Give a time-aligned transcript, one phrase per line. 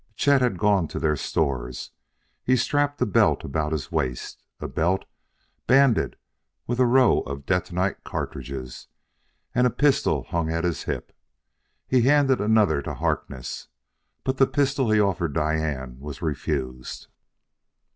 [0.15, 1.91] Chet had gone to their stores.
[2.43, 5.05] He strapped a belt about his waist, a belt
[5.67, 6.15] banded
[6.65, 8.87] with a row of detonite cartridges,
[9.53, 11.15] and a pistol hung at his hip.
[11.87, 13.67] He handed another to Harkness.
[14.23, 17.05] But the pistol he offered Diane was refused.